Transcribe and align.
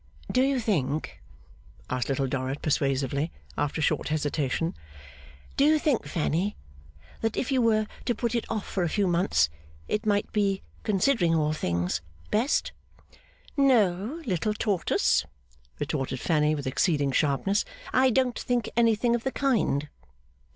'Do 0.31 0.41
you 0.41 0.59
think,' 0.59 1.21
asked 1.91 2.09
Little 2.09 2.25
Dorrit, 2.25 2.63
persuasively, 2.63 3.31
after 3.55 3.81
a 3.81 3.83
short 3.83 4.07
hesitation, 4.07 4.73
'do 5.57 5.63
you 5.65 5.77
think, 5.77 6.07
Fanny, 6.07 6.55
that 7.21 7.37
if 7.37 7.51
you 7.51 7.61
were 7.61 7.85
to 8.05 8.15
put 8.15 8.33
it 8.33 8.43
off 8.49 8.65
for 8.67 8.81
a 8.81 8.89
few 8.89 9.05
months, 9.05 9.47
it 9.87 10.07
might 10.07 10.31
be, 10.31 10.63
considering 10.81 11.35
all 11.35 11.53
things, 11.53 12.01
best?' 12.31 12.71
'No, 13.55 14.19
little 14.25 14.55
Tortoise,' 14.55 15.27
retorted 15.77 16.19
Fanny, 16.19 16.55
with 16.55 16.65
exceeding 16.65 17.11
sharpness. 17.11 17.63
'I 17.93 18.09
don't 18.09 18.39
think 18.39 18.71
anything 18.75 19.13
of 19.13 19.23
the 19.23 19.31
kind. 19.31 19.87